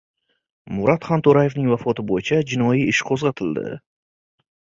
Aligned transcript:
Murod 0.77 1.03
Xonto‘rayevning 1.09 1.67
vafoti 1.73 2.05
bo‘yicha 2.11 2.39
jinoiy 2.53 2.81
ish 2.93 3.05
qo‘zg‘atildi 3.11 3.67